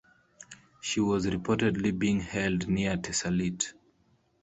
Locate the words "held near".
2.21-2.97